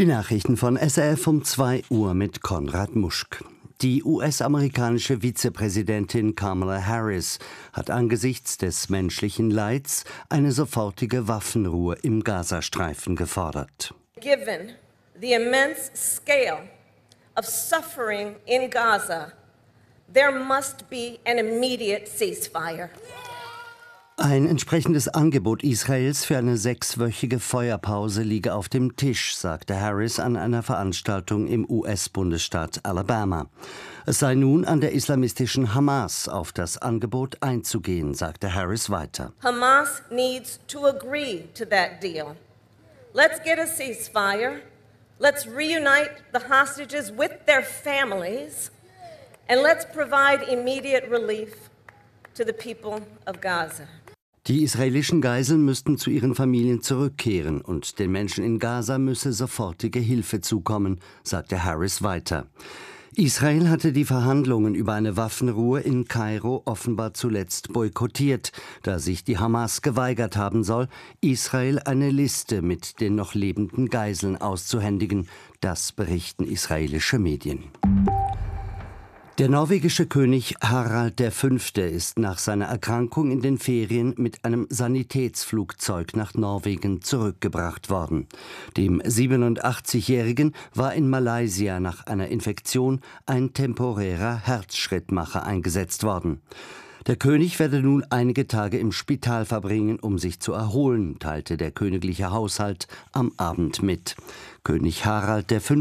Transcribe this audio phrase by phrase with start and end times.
[0.00, 3.44] Die Nachrichten von SRF um 2 Uhr mit Konrad Muschk.
[3.82, 7.38] Die US-amerikanische Vizepräsidentin Kamala Harris
[7.74, 13.92] hat angesichts des menschlichen Leids eine sofortige Waffenruhe im Gazastreifen gefordert.
[14.18, 14.72] Given
[15.20, 16.70] the immense scale
[17.36, 19.34] of suffering in Gaza,
[20.10, 22.88] there must be an immediate ceasefire.
[24.22, 30.36] Ein entsprechendes Angebot Israels für eine sechswöchige Feuerpause liege auf dem Tisch, sagte Harris an
[30.36, 33.48] einer Veranstaltung im US-Bundesstaat Alabama.
[34.04, 39.32] Es sei nun an der islamistischen Hamas auf das Angebot einzugehen, sagte Harris weiter.
[39.42, 42.36] Hamas needs to agree to that deal.
[43.14, 44.60] Let's get a ceasefire.
[45.18, 48.70] Let's reunite the hostages with their families.
[49.48, 51.70] And let's provide immediate relief
[52.34, 53.88] to the people of Gaza.
[54.50, 60.00] Die israelischen Geiseln müssten zu ihren Familien zurückkehren und den Menschen in Gaza müsse sofortige
[60.00, 62.48] Hilfe zukommen, sagte Harris weiter.
[63.14, 68.50] Israel hatte die Verhandlungen über eine Waffenruhe in Kairo offenbar zuletzt boykottiert,
[68.82, 70.88] da sich die Hamas geweigert haben soll,
[71.20, 75.28] Israel eine Liste mit den noch lebenden Geiseln auszuhändigen.
[75.60, 77.62] Das berichten israelische Medien.
[79.40, 81.46] Der norwegische König Harald V.
[81.78, 88.28] ist nach seiner Erkrankung in den Ferien mit einem Sanitätsflugzeug nach Norwegen zurückgebracht worden.
[88.76, 96.42] Dem 87-Jährigen war in Malaysia nach einer Infektion ein temporärer Herzschrittmacher eingesetzt worden.
[97.06, 101.70] Der König werde nun einige Tage im Spital verbringen, um sich zu erholen, teilte der
[101.70, 104.16] königliche Haushalt am Abend mit.
[104.64, 105.74] König Harald V.,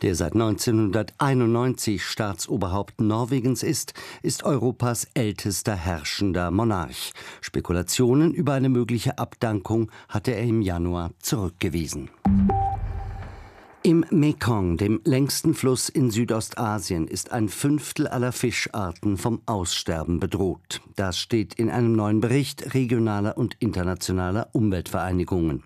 [0.00, 7.12] der seit 1991 Staatsoberhaupt Norwegens ist, ist Europas ältester herrschender Monarch.
[7.42, 12.08] Spekulationen über eine mögliche Abdankung hatte er im Januar zurückgewiesen.
[13.86, 20.80] Im Mekong, dem längsten Fluss in Südostasien, ist ein Fünftel aller Fischarten vom Aussterben bedroht.
[20.96, 25.64] Das steht in einem neuen Bericht regionaler und internationaler Umweltvereinigungen.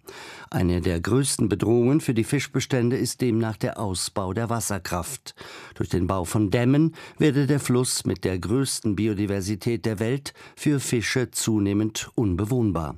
[0.50, 5.36] Eine der größten Bedrohungen für die Fischbestände ist demnach der Ausbau der Wasserkraft.
[5.76, 10.80] Durch den Bau von Dämmen werde der Fluss mit der größten Biodiversität der Welt für
[10.80, 12.96] Fische zunehmend unbewohnbar.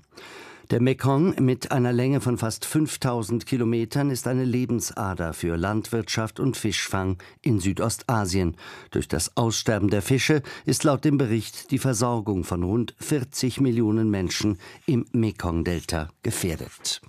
[0.70, 6.56] Der Mekong mit einer Länge von fast 5000 Kilometern ist eine Lebensader für Landwirtschaft und
[6.56, 8.56] Fischfang in Südostasien.
[8.92, 14.10] Durch das Aussterben der Fische ist laut dem Bericht die Versorgung von rund 40 Millionen
[14.10, 17.00] Menschen im Mekong-Delta gefährdet.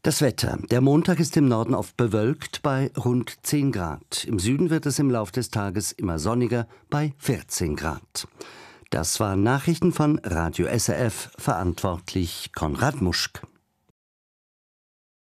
[0.00, 0.58] Das Wetter.
[0.70, 4.24] Der Montag ist im Norden oft bewölkt bei rund 10 Grad.
[4.24, 8.26] Im Süden wird es im Laufe des Tages immer sonniger bei 14 Grad.
[8.90, 13.42] Das waren Nachrichten von Radio SRF, verantwortlich Konrad Muschk.